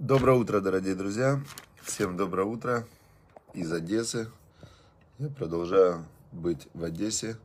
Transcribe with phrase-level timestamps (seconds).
[0.00, 1.44] Доброе утро, дорогие друзья.
[1.82, 2.86] Всем доброе утро
[3.52, 4.30] из Одессы.
[5.18, 7.36] Я продолжаю быть в Одессе.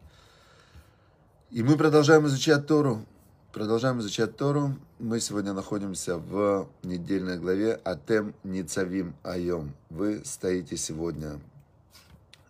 [1.52, 3.06] И мы продолжаем изучать Тору.
[3.52, 4.74] Продолжаем изучать Тору.
[5.00, 9.74] Мы сегодня находимся в недельной главе Атем Ницавим Айом.
[9.90, 11.42] Вы стоите сегодня.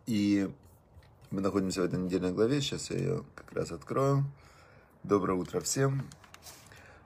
[0.06, 0.48] И
[1.32, 2.62] мы находимся в этой недельной главе.
[2.62, 4.24] Сейчас я ее как раз открою.
[5.02, 6.04] Доброе утро всем.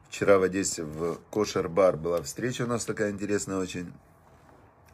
[0.10, 3.94] Вчера в Одессе в Кошер-бар была встреча у нас такая интересная очень.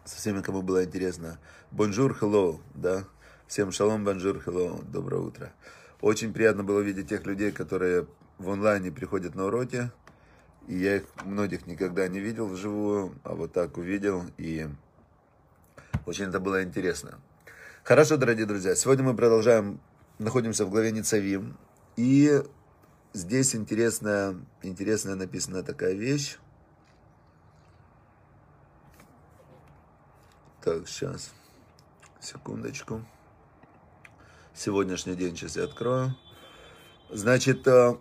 [0.03, 1.39] Со всеми, кому было интересно.
[1.71, 3.05] Bonjour, hello, да.
[3.47, 5.53] Всем шалом, bonjour, hello, доброе утро.
[6.01, 8.07] Очень приятно было видеть тех людей, которые
[8.39, 9.89] в онлайне приходят на уроки.
[10.67, 14.25] И я их многих никогда не видел вживую, а вот так увидел.
[14.37, 14.67] И
[16.05, 17.21] очень это было интересно.
[17.85, 19.79] Хорошо, дорогие друзья, сегодня мы продолжаем,
[20.19, 21.57] находимся в главе Ницавим.
[21.95, 22.43] И
[23.15, 26.37] здесь интересная, интересная написана такая вещь.
[30.61, 31.31] Так, сейчас,
[32.19, 33.05] секундочку.
[34.53, 36.15] Сегодняшний день сейчас я открою.
[37.09, 37.95] Значит, э,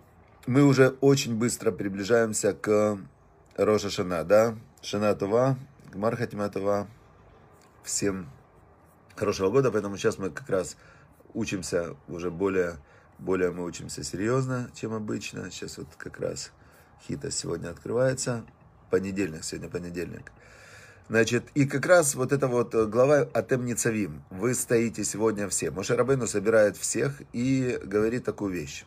[0.46, 2.98] мы уже очень быстро приближаемся к
[3.56, 4.56] Роша Шана, да?
[4.82, 5.56] Шана Това,
[5.92, 6.88] Гмар Хатима Това.
[7.84, 8.30] Всем
[9.14, 10.76] хорошего года, поэтому сейчас мы как раз
[11.34, 12.78] учимся уже более
[13.18, 15.50] более мы учимся серьезно, чем обычно.
[15.50, 16.50] Сейчас вот как раз
[17.06, 18.44] Хита сегодня открывается.
[18.90, 20.32] Понедельник, сегодня понедельник.
[21.08, 24.22] Значит, и как раз вот эта вот глава Атем Ницавим.
[24.30, 25.70] Вы стоите сегодня все.
[25.70, 28.84] Моше Рабейну собирает всех и говорит такую вещь.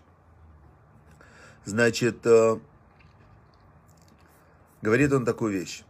[1.66, 2.60] Значит, э,
[4.82, 5.84] говорит он такую вещь.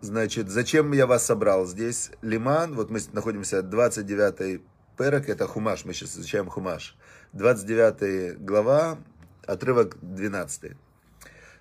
[0.00, 2.10] Значит, зачем я вас собрал здесь?
[2.22, 4.62] Лиман, вот мы находимся 29
[4.96, 6.96] Перек это Хумаш, мы сейчас изучаем Хумаш.
[7.32, 8.98] 29 глава,
[9.44, 10.72] отрывок 12.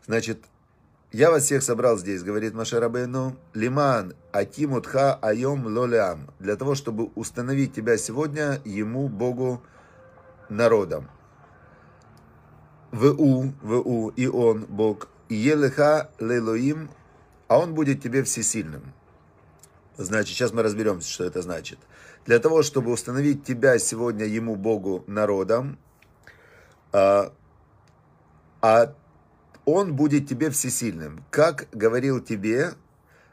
[0.05, 0.39] Значит,
[1.11, 7.05] я вас всех собрал здесь, говорит Маша Рабейну, Лиман, Акимутха Айом Лолеам, для того, чтобы
[7.15, 9.63] установить тебя сегодня ему, Богу,
[10.49, 11.09] народом.
[12.91, 16.91] ВУ, ВУ, и он, Бог, Елеха Лейлоим,
[17.47, 18.93] а он будет тебе всесильным.
[19.97, 21.79] Значит, сейчас мы разберемся, что это значит
[22.25, 25.77] для того, чтобы установить тебя сегодня ему, Богу, народом,
[26.91, 27.33] а,
[28.61, 28.93] а
[29.65, 32.73] он будет тебе всесильным, как говорил тебе,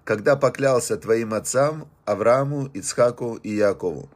[0.04, 4.08] когда поклялся твоим отцам Аврааму, Ицхаку и Якову.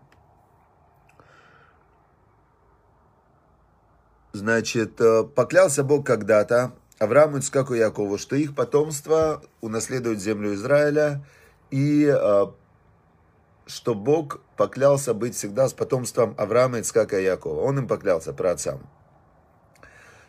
[4.33, 11.25] Значит, э, поклялся Бог когда-то Аврааму, Ицхаку и Якову, что их потомство унаследует землю Израиля,
[11.71, 12.47] и э,
[13.67, 17.61] что Бог поклялся быть всегда с потомством Авраама, Ицкака и Якова.
[17.61, 18.81] Он им поклялся, про отцам.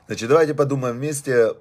[0.08, 1.54] Значит, давайте подумаем вместе,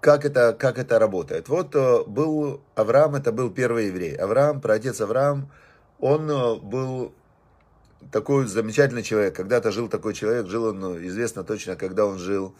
[0.00, 1.48] как это, как это работает.
[1.48, 4.14] Вот э, был Авраам, это был первый еврей.
[4.14, 5.50] Авраам, праотец Авраам,
[5.98, 7.14] он э, был
[8.10, 9.34] такой замечательный человек.
[9.34, 12.54] Когда-то жил такой человек, жил он, ну, известно точно, когда он жил.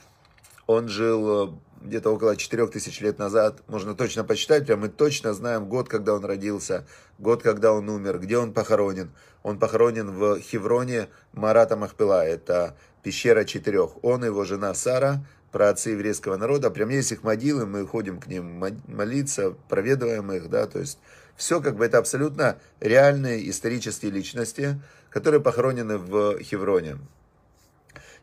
[0.66, 5.68] Он жил э, где-то около 4000 лет назад, можно точно посчитать, прям мы точно знаем
[5.68, 6.86] год, когда он родился,
[7.18, 9.10] год, когда он умер, где он похоронен.
[9.42, 14.02] Он похоронен в Хевроне Марата Махпила, это пещера четырех.
[14.04, 18.26] Он и его жена Сара, праотцы еврейского народа, прям есть их могилы, мы ходим к
[18.26, 20.98] ним молиться, проведываем их, да, то есть
[21.36, 26.98] все как бы это абсолютно реальные исторические личности, которые похоронены в Хевроне.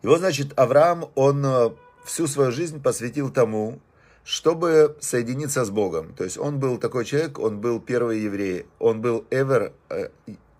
[0.03, 1.71] Вот, значит, Авраам, он э,
[2.07, 3.79] всю свою жизнь посвятил тому,
[4.23, 6.13] чтобы соединиться с Богом.
[6.13, 9.73] То есть он был такой человек, он был первый еврей, он был эвер.
[9.89, 10.09] Э,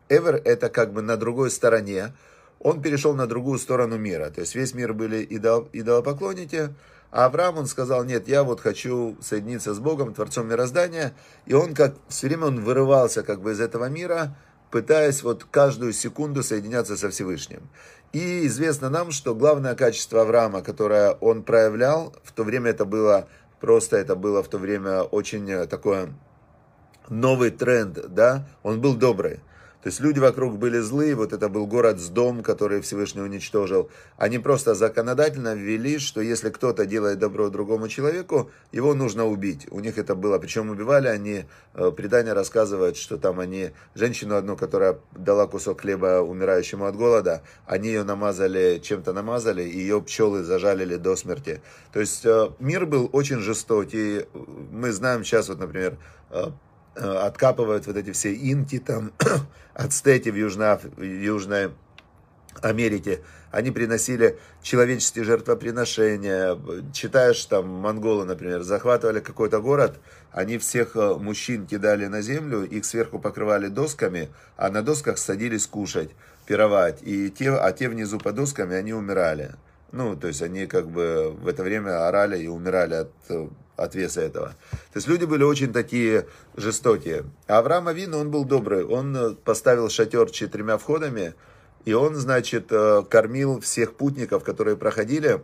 [0.10, 2.14] эвер это как бы на другой стороне.
[2.60, 4.30] Он перешел на другую сторону мира.
[4.30, 6.70] То есть весь мир были идол, идолопоклонники,
[7.12, 11.14] а Авраам, он сказал, нет, я вот хочу соединиться с Богом, Творцом мироздания.
[11.46, 14.36] И он как, все время он вырывался как бы из этого мира,
[14.72, 17.62] пытаясь вот каждую секунду соединяться со Всевышним.
[18.14, 23.28] И известно нам, что главное качество Авраама, которое он проявлял, в то время это было
[23.60, 26.14] просто, это было в то время очень э, такое
[27.10, 29.40] новый тренд, да, он был добрый.
[29.84, 33.90] То есть люди вокруг были злые, вот это был город с дом, который Всевышний уничтожил.
[34.18, 39.68] Они просто законодательно ввели, что если кто-то делает добро другому человеку, его нужно убить.
[39.70, 41.46] У них это было, причем убивали они,
[41.76, 47.44] э, предание рассказывает, что там они, женщину одну, которая дала кусок хлеба умирающему от голода,
[47.68, 51.62] они ее намазали, чем-то намазали, и ее пчелы зажалили до смерти.
[51.94, 54.26] То есть э, мир был очень жестокий.
[54.72, 55.98] Мы знаем сейчас, вот, например,
[56.32, 56.48] э,
[56.98, 59.12] откапывают вот эти все инки там,
[59.74, 61.72] ацтеки в Южной, в Южной
[62.62, 63.22] Америки,
[63.52, 66.58] они приносили человеческие жертвоприношения.
[66.94, 70.00] Читаешь, там, монголы, например, захватывали какой-то город,
[70.32, 75.66] они всех э, мужчин кидали на землю, их сверху покрывали досками, а на досках садились
[75.68, 76.12] кушать,
[76.46, 77.00] пировать.
[77.02, 79.56] И те, а те внизу под досками, они умирали.
[79.92, 83.12] Ну, то есть они как бы в это время орали и умирали от,
[83.78, 84.48] от веса этого.
[84.72, 86.28] То есть люди были очень такие
[86.58, 87.26] жестокие.
[87.48, 88.84] А Авраам Авину, он был добрый.
[88.84, 91.36] Он э, поставил шатер четырьмя входами,
[91.86, 95.42] и он, значит, э, кормил всех путников, которые проходили.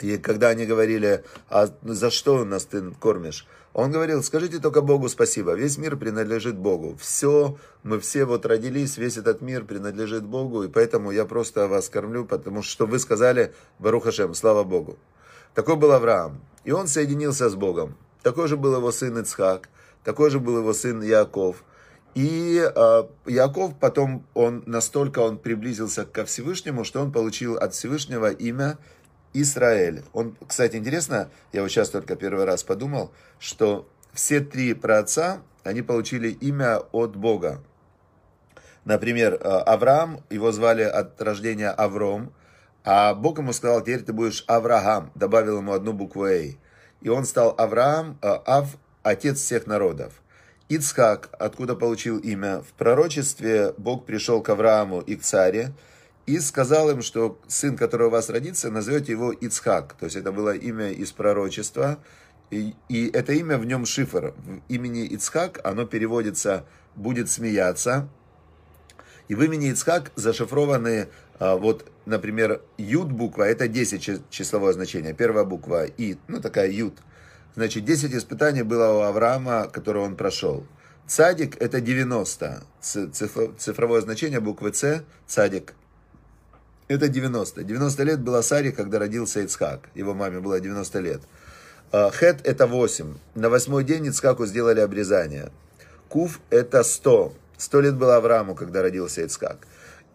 [0.00, 3.46] И когда они говорили, а за что нас ты кормишь?
[3.72, 6.96] Он говорил, скажите только Богу спасибо, весь мир принадлежит Богу.
[6.98, 11.90] Все, мы все вот родились, весь этот мир принадлежит Богу, и поэтому я просто вас
[11.90, 14.98] кормлю, потому что вы сказали, Барухашем, слава Богу.
[15.54, 17.96] Такой был Авраам, и он соединился с Богом.
[18.22, 19.70] Такой же был его сын Ицхак,
[20.04, 21.64] такой же был его сын Яков.
[22.14, 28.30] И э, Яков потом, он настолько он приблизился ко Всевышнему, что он получил от Всевышнего
[28.30, 28.78] имя
[29.32, 30.02] Израиль.
[30.12, 35.82] Он, кстати, интересно, я вот сейчас только первый раз подумал, что все три праотца, они
[35.82, 37.62] получили имя от Бога.
[38.84, 42.32] Например, э, Авраам, его звали от рождения Авром,
[42.86, 46.56] а Бог ему сказал, теперь ты будешь Авраам, добавил ему одну букву «эй».
[47.00, 50.22] И он стал Авраам, э, Ав, отец всех народов.
[50.68, 55.72] Ицхак, откуда получил имя, в пророчестве Бог пришел к Аврааму и к царе,
[56.26, 59.94] и сказал им, что сын, который у вас родится, назовете его Ицхак.
[59.94, 61.98] То есть это было имя из пророчества.
[62.50, 64.32] И, и это имя в нем шифр.
[64.36, 68.08] В имени Ицхак оно переводится «будет смеяться».
[69.28, 75.12] И в имени Ицхак зашифрованы, а, вот, например, Юд буква, это 10 числовое значение.
[75.12, 76.94] Первая буква И, ну такая Юд.
[77.54, 80.66] Значит, 10 испытаний было у Авраама, которые он прошел.
[81.06, 82.62] Цадик это 90.
[83.58, 85.74] Цифровое значение буквы С, цадик
[86.88, 87.64] это 90.
[87.64, 89.88] 90 лет было Саре, когда родился Ицхак.
[89.94, 91.20] Его маме было 90 лет.
[91.92, 93.14] А, Хет это 8.
[93.34, 95.50] На восьмой день Ицхаку сделали обрезание.
[96.08, 97.32] Кув это 100.
[97.58, 99.66] 100 лет было Аврааму, когда родился Ицхак.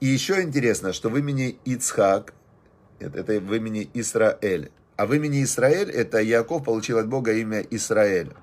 [0.01, 2.33] И еще интересно, что в имени Ицхак,
[2.99, 4.71] это, в имени Исраэль.
[4.97, 8.33] А в имени Исраэль это Яков получил от Бога имя Исраэль.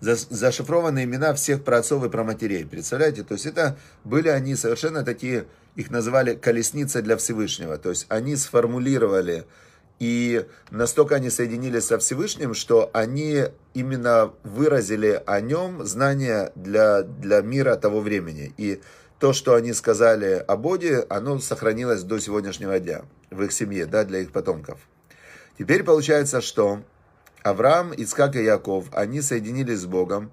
[0.00, 2.64] Зашифрованы имена всех праотцов и проматерей.
[2.64, 3.22] Представляете?
[3.22, 5.46] То есть это были они совершенно такие
[5.76, 7.78] их называли колесница для Всевышнего.
[7.78, 9.44] То есть они сформулировали
[9.98, 13.44] и настолько они соединились со Всевышним, что они
[13.74, 18.52] именно выразили о нем знания для, для мира того времени.
[18.56, 18.80] И
[19.22, 24.02] то, что они сказали о Боге, оно сохранилось до сегодняшнего дня в их семье, да,
[24.02, 24.80] для их потомков.
[25.56, 26.82] Теперь получается, что
[27.44, 30.32] Авраам, Ицкак и Яков, они соединились с Богом,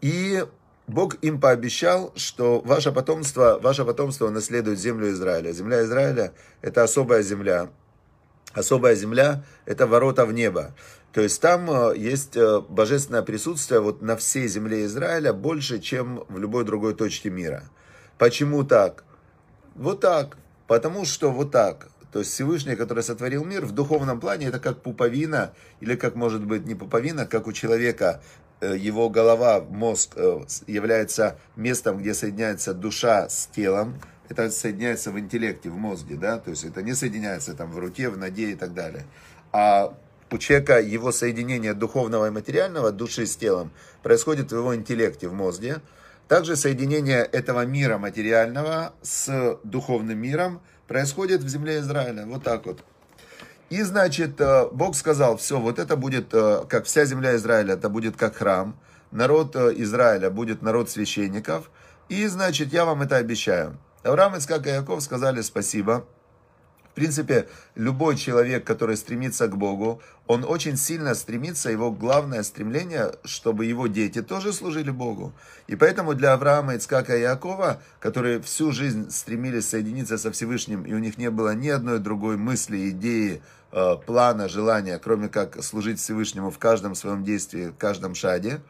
[0.00, 0.42] и
[0.86, 5.52] Бог им пообещал, что ваше потомство, ваше потомство наследует землю Израиля.
[5.52, 6.32] Земля Израиля–
[6.62, 7.68] это особая земля.
[8.54, 10.74] Особая земля– это ворота в небо.
[11.12, 16.24] То есть там э, есть э, божественное присутствие вот на всей земле Израиля больше, чем
[16.30, 17.64] в любой другой точке мира.
[18.20, 19.02] Почему так?
[19.74, 20.36] Вот так.
[20.68, 21.88] Потому что вот так.
[22.12, 26.44] То есть Всевышний, который сотворил мир, в духовном плане это как пуповина, или как может
[26.44, 28.20] быть не пуповина, как у человека
[28.60, 35.18] Э, его голова, мозг э, является местом, где соединяется душа с телом, это соединяется в
[35.18, 38.54] интеллекте, в мозге, да, то есть это не соединяется там в руке, в ноге и
[38.54, 39.06] так далее.
[39.50, 39.94] А
[40.30, 43.70] у человека его соединение духовного и материального, души с телом,
[44.02, 45.78] происходит в его интеллекте, в мозге.
[46.30, 52.24] Также соединение этого мира материального с духовным миром происходит в земле Израиля.
[52.24, 52.84] Вот так вот.
[53.68, 57.88] И, значит, э, Бог сказал, все, вот это будет, э, как вся земля Израиля, это
[57.88, 58.78] будет как храм.
[59.10, 61.68] Народ э, Израиля будет народ священников.
[62.08, 63.76] И, значит, я вам это обещаю.
[64.04, 66.06] Авраам, Искак и Яков сказали спасибо.
[67.00, 73.64] Принципе, любой человек, который стремится к Богу, он очень сильно стремится, его главное стремление, чтобы
[73.64, 75.32] его дети тоже служили Богу.
[75.66, 80.92] И поэтому для Авраама, Ицкака и Якова, которые всю жизнь стремились соединиться со Всевышним, и
[80.92, 83.40] у них не было ни одной другой мысли, идеи,
[83.72, 88.60] э, плана, желания, кроме как служить Всевышнему в каждом своем действии, в каждом шаге,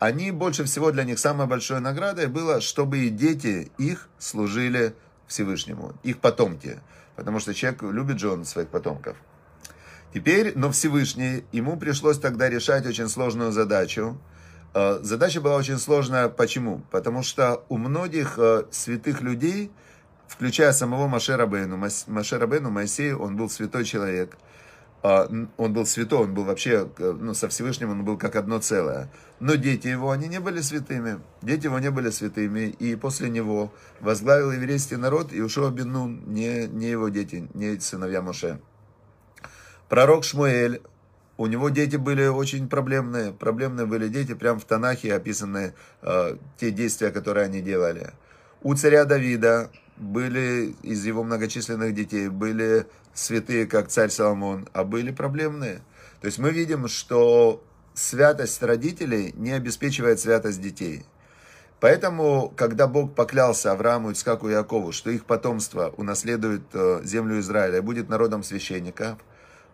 [0.00, 4.92] они больше всего для них самой большой наградой было, чтобы и дети их служили
[5.28, 6.80] Всевышнему, их потомки
[7.20, 9.14] потому что человек любит же он своих потомков.
[10.14, 14.18] Теперь, но Всевышний, ему пришлось тогда решать очень сложную задачу.
[14.72, 16.30] Э, задача была очень сложная.
[16.30, 16.80] Почему?
[16.90, 19.70] Потому что у многих э, святых людей,
[20.28, 24.38] включая самого Маше Рабейну, Маше Рабейну, Моисею, он был святой человек.
[25.02, 29.10] А, он был святой, он был вообще, ну, со Всевышним он был как одно целое.
[29.38, 31.20] Но дети его, они не были святыми.
[31.40, 32.68] Дети его не были святыми.
[32.78, 38.20] И после него возглавил еврейский народ и ушел Беннун, не, не его дети, не сыновья
[38.20, 38.60] Моше.
[39.88, 40.82] Пророк Шмуэль,
[41.38, 43.32] у него дети были очень проблемные.
[43.32, 48.10] Проблемные были дети, прям в Танахе описаны э, те действия, которые они делали.
[48.62, 55.12] У царя Давида были из его многочисленных детей, были святые, как царь Соломон, а были
[55.12, 55.82] проблемные.
[56.20, 57.62] То есть мы видим, что
[57.94, 61.04] святость родителей не обеспечивает святость детей.
[61.80, 67.78] Поэтому, когда Бог поклялся Аврааму, Ицкаку и Якову, что их потомство унаследует э, землю Израиля
[67.78, 69.18] и будет народом священника,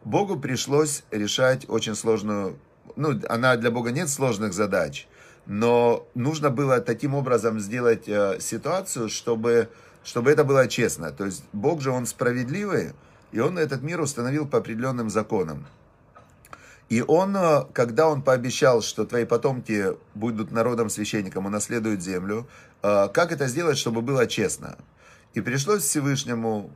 [0.05, 2.59] Богу пришлось решать очень сложную,
[2.95, 5.09] ну, она для Бога нет сложных задач,
[5.47, 9.69] но нужно было таким образом сделать э, ситуацию, чтобы,
[10.07, 11.11] чтобы это было честно.
[11.11, 12.93] То есть Бог же, Он справедливый,
[13.33, 15.67] и Он этот мир установил по определенным законам.
[16.89, 22.47] И он, э, когда он пообещал, что твои потомки будут народом священником, унаследуют землю,
[22.85, 24.79] э, как это сделать, чтобы было честно?
[25.35, 26.71] И пришлось Всевышнему,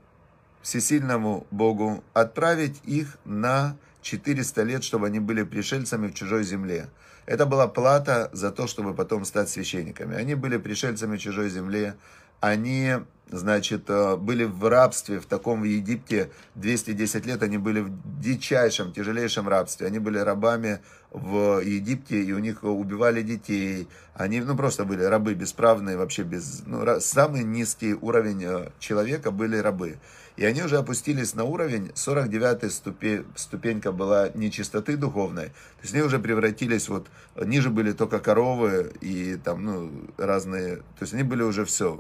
[0.63, 6.89] всесильному Богу, отправить их на 400 лет, чтобы они были пришельцами в чужой земле.
[7.27, 10.17] Это была плата за то, чтобы потом стать священниками.
[10.17, 11.95] Они были пришельцами в чужой земле,
[12.41, 12.95] они,
[13.31, 18.93] значит, э, были в рабстве, в таком в Египте 210 лет, они были в дичайшем,
[18.93, 19.87] тяжелейшем рабстве.
[19.87, 20.81] Они были рабами
[21.11, 23.89] в Египте, и у них убивали детей.
[24.15, 26.63] Они, ну, просто были рабы бесправные, вообще без...
[26.67, 29.99] Ну, самый низкий уровень э, человека были рабы.
[30.37, 36.03] И они уже опустились на уровень, 49-я ступень, ступенька была нечистоты духовной, то есть они
[36.03, 41.43] уже превратились, вот, ниже были только коровы и там, ну, разные, то есть они были
[41.43, 41.95] уже все,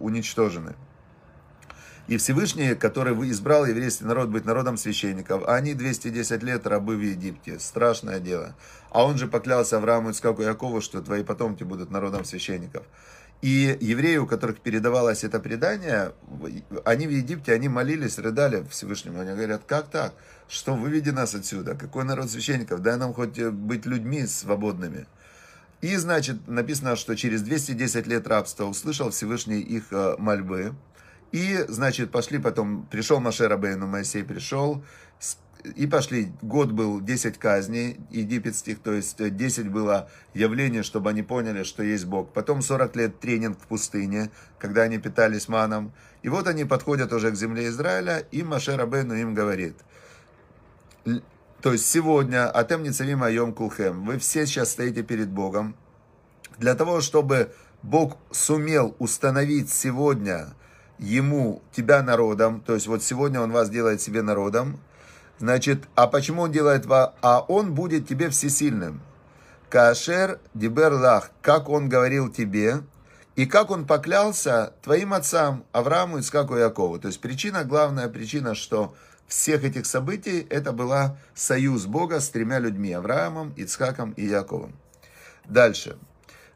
[0.00, 0.74] уничтожены.
[2.08, 7.00] И Всевышний, который избрал еврейский народ быть народом священников, а они 210 лет рабы в
[7.00, 7.58] Египте.
[7.58, 8.54] Страшное дело.
[8.90, 12.84] А он же поклялся Аврааму, Ицкаку и Якову, что твои потомки будут народом священников.
[13.42, 16.12] И евреи, у которых передавалось это предание,
[16.84, 19.20] они в Египте, они молились, рыдали Всевышнему.
[19.20, 20.14] Они говорят, как так?
[20.48, 21.74] Что выведи нас отсюда?
[21.74, 22.80] Какой народ священников?
[22.80, 25.06] Дай нам хоть быть людьми свободными.
[25.82, 30.74] И, значит, написано, что через 210 лет рабства услышал Всевышний их э, мольбы.
[31.32, 34.82] И, значит, пошли потом, пришел Маше Рабейну, Моисей пришел,
[35.74, 36.32] и пошли.
[36.42, 42.04] Год был 10 казней египетских, то есть 10 было явлений, чтобы они поняли, что есть
[42.04, 42.32] Бог.
[42.32, 45.92] Потом 40 лет тренинг в пустыне, когда они питались маном.
[46.22, 49.76] И вот они подходят уже к земле Израиля, и Маше Рабейну им говорит,
[51.62, 55.74] то есть сегодня, Атем Ницавим Айом Кулхем, вы все сейчас стоите перед Богом,
[56.58, 60.48] для того, чтобы Бог сумел установить сегодня
[60.98, 64.80] ему, тебя народом, то есть вот сегодня он вас делает себе народом,
[65.38, 66.86] Значит, а почему он делает?
[66.88, 69.02] А он будет тебе всесильным.
[69.68, 72.82] Кашер диберлах, как он говорил тебе,
[73.34, 76.98] и как он поклялся твоим отцам Аврааму, Искаку и Якову.
[76.98, 78.94] То есть причина, главная причина, что
[79.26, 84.72] всех этих событий, это была союз Бога с тремя людьми, Авраамом, Ицхаком и Яковом.
[85.44, 85.98] Дальше.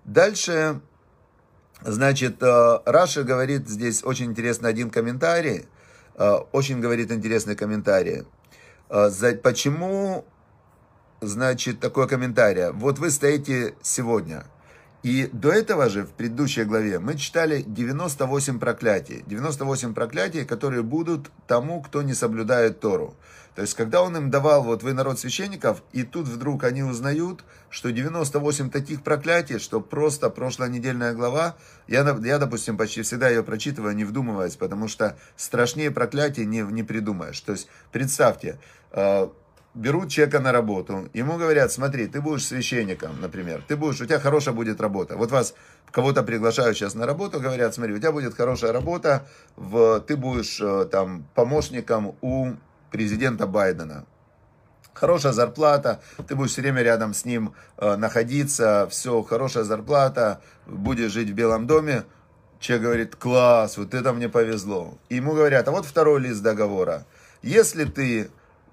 [0.05, 0.81] Дальше,
[1.83, 5.67] значит, э, Раша говорит здесь очень интересно один комментарий,
[6.15, 8.25] э, очень говорит интересный комментарий.
[8.91, 9.09] А,
[9.43, 10.25] почему,
[11.21, 12.73] значит, такое комментарий?
[12.73, 14.45] Вот вы стоите сегодня,
[15.03, 19.25] и до этого же, в предыдущей главе, мы читали 98 проклятий.
[19.27, 23.15] 98 проклятий, которые будут тому, кто не соблюдает Тору.
[23.55, 27.45] То есть, когда он им давал, вот вы народ священников, и тут вдруг они узнают,
[27.69, 31.57] что 98 таких проклятий, что просто прошлая недельная глава,
[31.89, 36.83] я, я допустим, почти всегда ее прочитываю, не вдумываясь, потому что страшнее проклятий не, не
[36.83, 37.41] придумаешь.
[37.41, 38.59] То есть, представьте,
[38.93, 39.29] э,
[39.75, 44.19] берут человека на работу, ему говорят, смотри, ты будешь священником, например, ты будешь, у тебя
[44.19, 45.17] хорошая будет работа.
[45.17, 45.55] Вот вас
[45.93, 50.61] кого-то приглашают сейчас на работу, говорят, смотри, у тебя будет хорошая работа, в, ты будешь
[50.61, 52.53] э, там помощником у
[52.91, 54.07] президента Байдена.
[54.93, 61.13] Хорошая зарплата, ты будешь все время рядом с ним э, находиться, все, хорошая зарплата, будешь
[61.13, 62.05] жить в Белом доме.
[62.59, 64.99] Человек говорит, класс, вот это мне повезло.
[65.09, 67.07] И ему говорят, а вот второй лист договора.
[67.41, 68.31] Если ты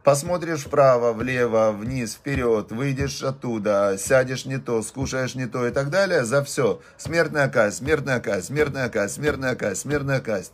[0.07, 5.89] посмотришь вправо, влево, вниз, вперед, выйдешь оттуда, сядешь не то, скушаешь не то и так
[5.89, 6.79] далее, за все.
[6.95, 10.51] Смертная казнь, смертная казнь, смертная казнь, смертная казнь, смертная казнь.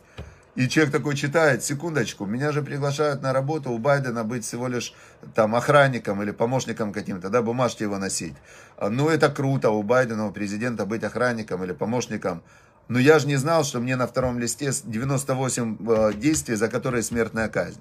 [0.56, 4.92] И человек такой читает, секундочку, меня же приглашают на работу у Байдена быть всего лишь
[5.36, 8.34] там охранником или помощником каким-то, да, бумажки его носить.
[8.76, 12.42] А, ну, это круто у Байдена, у президента быть охранником или помощником.
[12.88, 17.04] Но я же не знал, что мне на втором листе 98 э, действий, за которые
[17.04, 17.80] смертная казнь.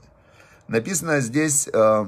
[0.73, 2.05] Написано здесь, э,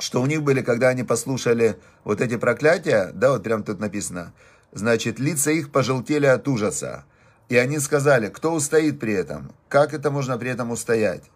[0.00, 4.32] что у них были, когда они послушали вот эти проклятия, да, вот прям тут написано,
[4.72, 7.04] значит, лица их пожелтели от ужаса.
[7.48, 9.52] И они сказали, кто устоит при этом?
[9.68, 11.30] Как это можно при этом устоять?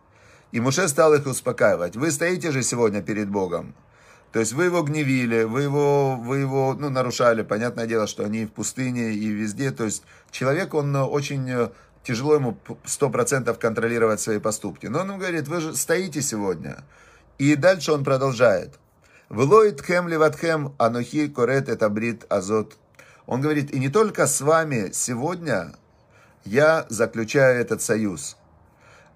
[0.50, 1.94] И Муше стал их успокаивать.
[1.94, 3.76] Вы стоите же сегодня перед Богом.
[4.32, 7.42] То есть вы его гневили, вы его, вы его ну, нарушали.
[7.42, 9.70] Понятное дело, что они в пустыне, и везде.
[9.70, 11.70] То есть человек, он очень
[12.02, 14.86] тяжело ему 100% контролировать свои поступки.
[14.86, 16.84] Но он ему говорит, вы же стоите сегодня.
[17.38, 18.78] И дальше он продолжает.
[19.28, 22.76] Влоит хем ливатхем анухи корет это брит азот.
[23.26, 25.72] Он говорит, и не только с вами сегодня
[26.44, 28.36] я заключаю этот союз.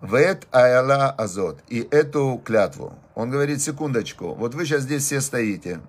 [0.00, 1.60] Вет аяла азот.
[1.68, 2.94] И эту клятву.
[3.14, 5.80] Он говорит, секундочку, вот вы сейчас здесь все стоите.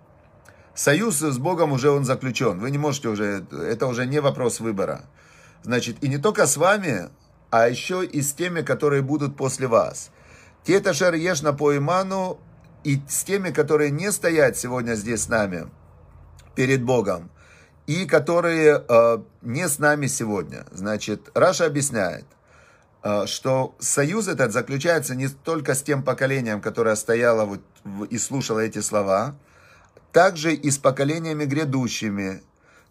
[0.74, 2.60] Союз с Богом уже он заключен.
[2.60, 5.06] Вы не можете уже, это уже не вопрос выбора.
[5.68, 7.10] Значит, и не только с вами,
[7.50, 10.12] а еще и с теми, которые будут после вас.
[10.64, 12.40] Те ташер ешь на поиману,
[12.86, 15.68] и с теми, которые не стоят сегодня здесь с нами,
[16.56, 17.30] перед Богом,
[17.86, 20.66] и которые э, не с нами сегодня.
[20.72, 22.26] Значит, Раша объясняет,
[23.04, 27.62] э, что союз этот заключается не только с тем поколением, которое стояло вот
[28.10, 29.36] и слушало эти слова,
[30.14, 32.42] также и с поколениями грядущими.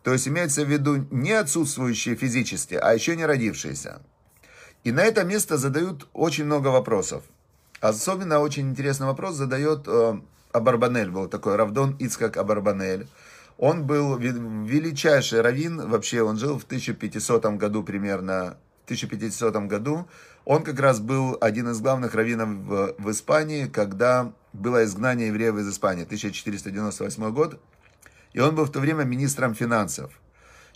[0.07, 4.03] То есть имеется в виду не отсутствующие физически, а еще не родившиеся.
[4.85, 7.25] И на это место задают очень много вопросов.
[7.81, 10.21] Особенно очень интересный вопрос задает э,
[10.53, 13.09] Абарбанель, был такой Равдон Ицкак Абарбанель.
[13.59, 20.07] Он был величайший раввин, вообще он жил в 1500 году примерно, в 1500 году.
[20.45, 25.57] Он как раз был один из главных раввинов в, в Испании, когда было изгнание евреев
[25.57, 27.61] из Испании, 1498 год.
[28.37, 30.13] И он был в то время министром финансов.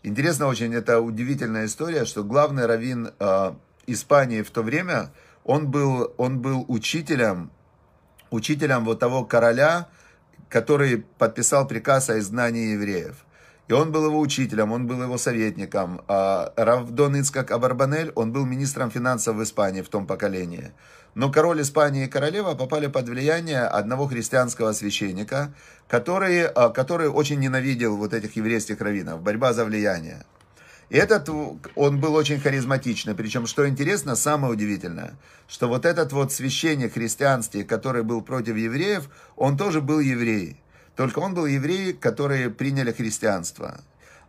[0.03, 3.53] Интересно очень, это удивительная история, что главный раввин э,
[3.87, 5.13] Испании в то время,
[5.45, 7.51] он был, он был учителем,
[8.31, 9.89] учителем вот того короля,
[10.49, 13.27] который подписал приказ о изгнании евреев.
[13.71, 16.01] И он был его учителем, он был его советником.
[16.09, 20.73] А Равдон Ицкак Абарбанель, он был министром финансов в Испании в том поколении.
[21.15, 25.55] Но король Испании и королева попали под влияние одного христианского священника,
[25.87, 29.23] который, а, который очень ненавидел вот этих еврейских раввинов.
[29.23, 30.25] Борьба за влияние.
[30.89, 31.29] И этот,
[31.77, 33.15] он был очень харизматичный.
[33.15, 35.15] Причем, что интересно, самое удивительное,
[35.47, 40.60] что вот этот вот священник христианский, который был против евреев, он тоже был еврей.
[41.01, 43.81] Только он был еврей, которые приняли христианство.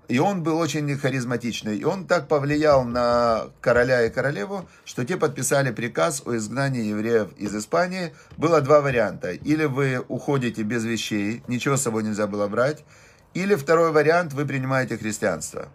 [0.08, 1.76] И он был очень харизматичный.
[1.76, 7.34] И он так повлиял на короля и королеву, что те подписали приказ о изгнании евреев
[7.36, 8.14] из Испании.
[8.38, 9.32] Было два варианта.
[9.32, 12.86] Или вы уходите без вещей, ничего с собой нельзя было брать.
[13.34, 15.68] Или второй вариант, вы принимаете христианство.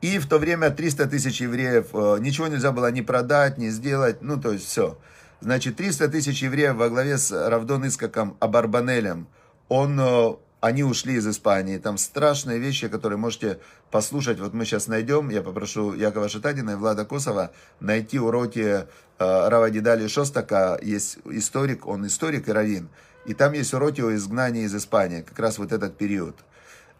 [0.00, 4.22] И в то время 300 тысяч евреев, э, ничего нельзя было ни продать, ни сделать,
[4.22, 4.96] ну то есть все.
[5.42, 9.28] Значит, 300 тысяч евреев во главе с Равдон Искаком Абарбанелем,
[9.68, 11.78] он, э, они ушли из Испании.
[11.78, 13.58] Там страшные вещи, которые можете
[13.90, 14.40] послушать.
[14.40, 18.84] Вот мы сейчас найдем, я попрошу Якова Шатадина и Влада Косова найти уроки э,
[19.18, 20.78] Рава Дидали Шостака.
[20.82, 22.88] Есть историк, он историк и раввин.
[23.26, 26.36] И там есть уроки о изгнании из Испании, как раз вот этот период.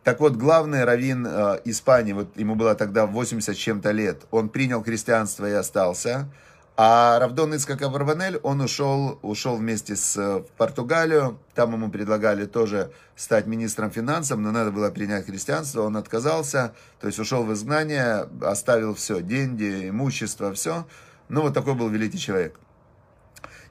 [0.05, 4.83] Так вот, главный раввин э, Испании, вот ему было тогда 80 чем-то лет, он принял
[4.83, 6.29] христианство и остался.
[6.77, 11.39] А Равдон Ицкак Абарбанель, он ушел, ушел вместе с э, в Португалию.
[11.55, 15.83] Там ему предлагали тоже стать министром финансов, но надо было принять христианство.
[15.83, 20.85] Он отказался, то есть ушел в изгнание, оставил все, деньги, имущество, все.
[21.29, 22.59] Ну, вот такой был великий человек.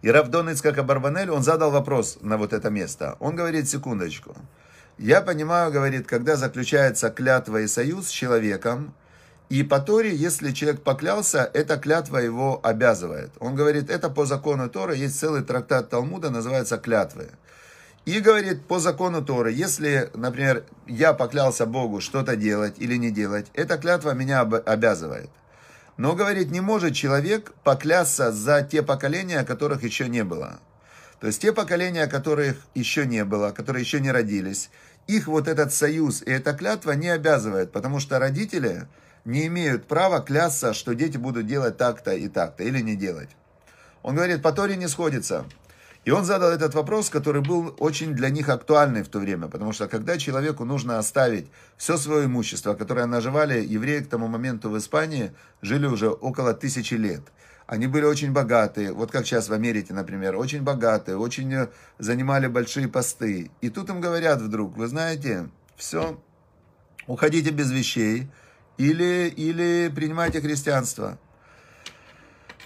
[0.01, 3.17] И Равдон Ицкак Абарбанель, он задал вопрос на вот это место.
[3.19, 4.33] Он говорит, секундочку.
[4.97, 8.93] Я понимаю, говорит, когда заключается клятва и союз с человеком,
[9.49, 13.31] и по Торе, если человек поклялся, эта клятва его обязывает.
[13.39, 17.29] Он говорит, это по закону Тора, есть целый трактат Талмуда, называется «Клятвы».
[18.05, 23.47] И говорит, по закону Торы, если, например, я поклялся Богу что-то делать или не делать,
[23.53, 25.29] эта клятва меня обязывает.
[25.95, 30.59] Но, говорит, не может человек поклясться за те поколения, которых еще не было.
[31.21, 34.69] То есть те поколения, которых еще не было, которые еще не родились,
[35.07, 38.87] их вот этот союз и эта клятва не обязывает, потому что родители
[39.25, 43.29] не имеют права клясться, что дети будут делать так-то и так-то, или не делать.
[44.01, 45.45] Он говорит, по Торе не сходится.
[46.05, 49.71] И он задал этот вопрос, который был очень для них актуальный в то время, потому
[49.71, 54.77] что когда человеку нужно оставить все свое имущество, которое наживали евреи к тому моменту в
[54.77, 55.31] Испании,
[55.61, 57.21] жили уже около тысячи лет–
[57.65, 62.47] они были очень богатые, вот как сейчас в Америке, например, очень богатые, очень э, занимали
[62.47, 63.51] большие посты.
[63.61, 66.21] И тут им говорят вдруг, вы знаете, все,
[67.07, 68.27] уходите без вещей
[68.77, 71.17] или, или принимайте христианство.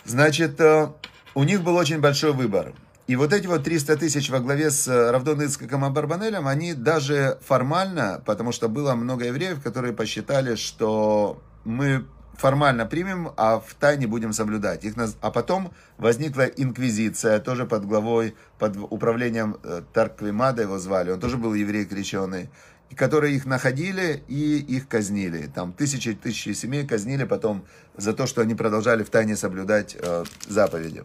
[0.06, 0.90] Значит, э,
[1.36, 2.74] у них был очень большой выбор.
[3.08, 8.22] и вот эти вот 300 тысяч во главе с Равдон Ицкаком Абарбанелем, они даже формально,
[8.26, 12.06] потому что было много евреев, которые посчитали, что мы
[12.38, 14.84] формально примем, а в тайне будем соблюдать.
[14.86, 21.20] Их, а потом возникла инквизиция, тоже под главой, под управлением э, Тарквимада его звали, он
[21.20, 22.50] тоже был еврей крещеный,
[22.96, 25.50] которые их находили и их казнили.
[25.54, 30.24] Там тысячи тысячи семей казнили потом за то, что они продолжали в тайне соблюдать э,
[30.48, 31.04] заповеди.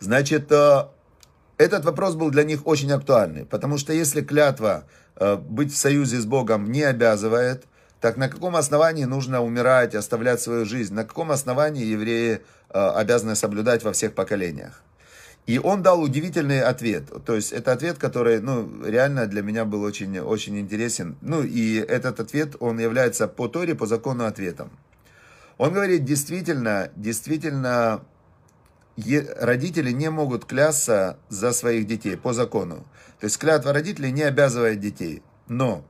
[0.00, 0.86] Значит, э,
[1.58, 4.84] этот вопрос был для них очень актуальный, потому что если клятва
[5.16, 7.64] э, быть в союзе с Богом не обязывает,
[8.00, 10.94] так на каком основании нужно умирать, оставлять свою жизнь?
[10.94, 14.83] На каком основании евреи э, обязаны соблюдать во всех поколениях?
[15.46, 17.04] И он дал удивительный ответ.
[17.26, 21.16] То есть это ответ, который, ну, реально для меня был очень, очень интересен.
[21.20, 24.70] Ну, и этот ответ, он является по Торе, по закону ответом.
[25.58, 28.02] Он говорит, действительно, действительно,
[28.96, 32.86] родители не могут клясться за своих детей по закону.
[33.20, 35.22] То есть клятва родителей не обязывает детей.
[35.46, 35.84] Но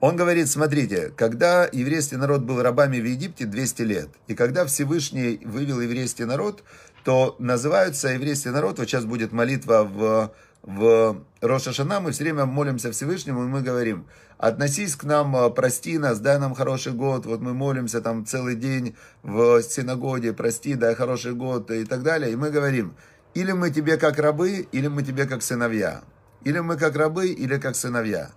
[0.00, 5.40] он говорит, смотрите, когда еврейский народ был рабами в Египте 200 лет, и когда Всевышний
[5.44, 6.62] вывел еврейский народ,
[7.04, 10.32] то называются еврейский народ, вот сейчас будет молитва в,
[10.62, 14.06] в Роша Шана, мы все время молимся Всевышнему, и мы говорим,
[14.38, 18.56] относись к нам, э, прости нас, дай нам хороший год, вот мы молимся там целый
[18.56, 22.94] день в синагоге, прости, дай хороший год и так далее, и мы говорим,
[23.34, 26.02] или мы тебе как рабы, или мы тебе как сыновья,
[26.44, 28.30] или мы как рабы, или как сыновья.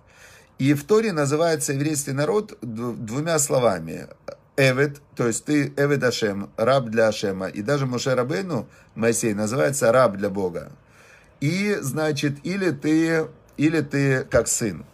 [0.58, 4.06] И в Торе называется еврейский народ двумя словами.
[4.56, 7.48] Эвет, то есть ты Эвет Ашем, раб для Ашема.
[7.48, 10.72] И даже Моше Рабейну, Моисей, называется раб для Бога.
[11.40, 14.84] И, значит, или ты, или ты как сын.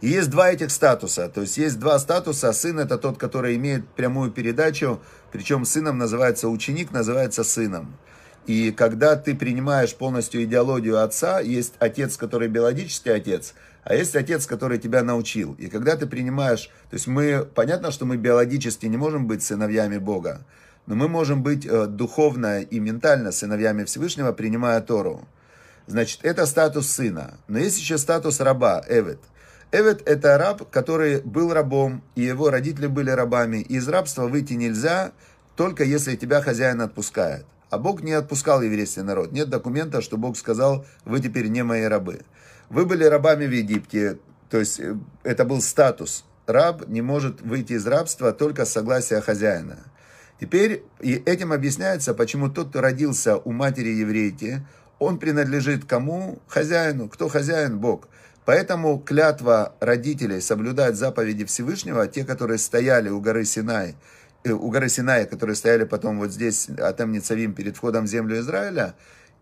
[0.00, 1.28] И есть два этих статуса.
[1.28, 2.52] То есть есть два статуса.
[2.52, 5.00] Сын это тот, который имеет прямую передачу.
[5.32, 7.96] Причем сыном называется ученик, называется сыном.
[8.46, 13.54] И когда ты принимаешь полностью идеологию отца, есть отец, который биологический отец,
[13.86, 15.54] а есть отец, который тебя научил.
[15.60, 19.98] И когда ты принимаешь, то есть мы, понятно, что мы биологически не можем быть сыновьями
[19.98, 20.44] Бога,
[20.86, 25.28] но мы можем быть э, духовно и ментально сыновьями Всевышнего, принимая Тору.
[25.86, 27.34] Значит, это статус сына.
[27.46, 29.20] Но есть еще статус раба, Эвет.
[29.70, 33.58] Эвет– это раб, который был рабом, и его родители были рабами.
[33.58, 35.12] И из рабства выйти нельзя,
[35.54, 37.46] только если тебя хозяин отпускает.
[37.70, 39.30] А Бог не отпускал еврейский народ.
[39.30, 42.22] Нет документа, что Бог сказал, вы теперь не мои рабы.
[42.68, 44.18] Вы были рабами в Египте,
[44.50, 46.24] то есть э, это был статус.
[46.46, 49.78] Раб не может выйти из рабства только с согласия хозяина.
[50.40, 54.66] Теперь и этим объясняется, почему тот, кто родился у матери еврейки,
[54.98, 56.38] он принадлежит кому?
[56.46, 57.08] Хозяину.
[57.08, 57.78] Кто хозяин?
[57.78, 58.08] Бог.
[58.44, 63.96] Поэтому клятва родителей соблюдать заповеди Всевышнего, те, которые стояли у горы Синай,
[64.46, 68.38] Э, у горы Синая, которые стояли потом вот здесь, Атем Ницавим, перед входом в землю
[68.38, 68.94] Израиля,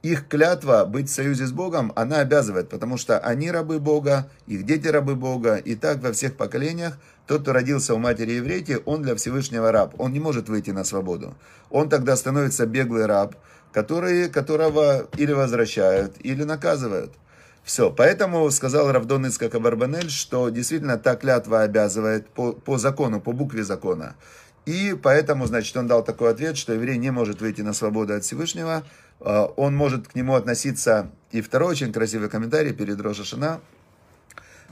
[0.04, 4.66] их клятва быть в союзе с Богом, она обязывает, потому что они рабы Бога, их
[4.66, 9.00] дети рабы Бога, и так во всех поколениях тот, кто родился у матери еврейки, он
[9.00, 11.34] для Всевышнего раб, он не может выйти на свободу.
[11.70, 13.34] Он тогда становится беглый раб,
[13.72, 17.14] который, которого или возвращают, или наказывают.
[17.62, 23.32] Все, поэтому сказал Равдон Ицкак Абарбанель, что действительно та клятва обязывает по, по закону, по
[23.32, 24.16] букве закона.
[24.66, 28.24] И поэтому, значит, он дал такой ответ, что еврей не может выйти на свободу от
[28.24, 28.84] Всевышнего.
[29.20, 31.10] А, он может к нему относиться...
[31.32, 33.60] И второй очень красивый комментарий перед Рожашина.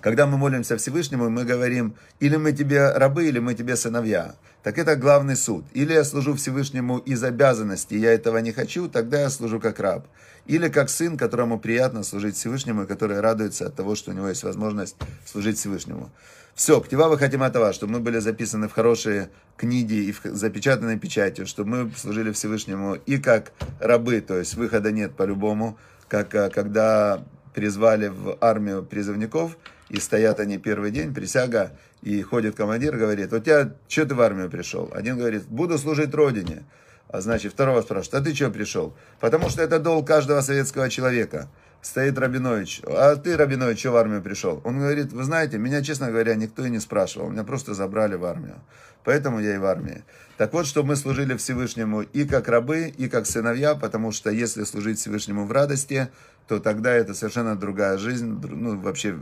[0.02, 4.34] Когда мы молимся Всевышнему, мы говорим, или мы тебе рабы, или мы тебе сыновья.
[4.64, 5.64] Так это главный суд.
[5.74, 10.08] Или я служу Всевышнему из обязанности, я этого не хочу, тогда я служу как раб.
[10.46, 14.28] Или как сын, которому приятно служить Всевышнему, и который радуется от того, что у него
[14.28, 16.10] есть возможность служить Всевышнему.
[16.56, 21.46] Все, ктива хотим этого, чтобы мы были записаны в хорошие книги и в запечатанной печатью,
[21.46, 27.24] чтобы мы служили Всевышнему и как рабы, то есть выхода нет по-любому, как э, когда
[27.54, 29.56] призвали в армию призывников,
[29.92, 34.22] и стоят они первый день, присяга, и ходит командир, говорит, у тебя, что ты в
[34.22, 34.90] армию пришел?
[34.92, 36.64] Один говорит, буду служить Родине.
[37.08, 38.96] А значит, второго спрашивает, а ты что пришел?
[39.20, 41.50] Потому что это долг каждого советского человека.
[41.82, 44.62] Стоит Рабинович, а ты, Рабинович, что в армию пришел?
[44.64, 48.24] Он говорит, вы знаете, меня, честно говоря, никто и не спрашивал, меня просто забрали в
[48.24, 48.62] армию.
[49.04, 50.04] Поэтому я и в армии.
[50.38, 54.64] Так вот, чтобы мы служили Всевышнему и как рабы, и как сыновья, потому что если
[54.64, 56.08] служить Всевышнему в радости,
[56.48, 59.18] то тогда это совершенно другая жизнь, ну, вообще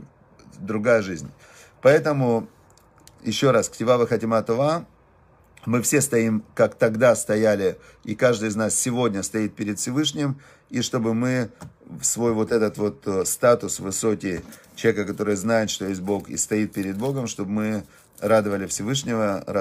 [0.65, 1.29] другая жизнь.
[1.81, 2.47] Поэтому,
[3.23, 4.85] еще раз, Ктива Хатима Това,
[5.65, 10.81] мы все стоим, как тогда стояли, и каждый из нас сегодня стоит перед Всевышним, и
[10.81, 11.51] чтобы мы
[12.01, 14.41] свой вот этот вот э, статус высоте
[14.75, 17.83] человека, который знает, что есть Бог и стоит перед Богом, чтобы мы
[18.19, 19.43] радовали Всевышнего,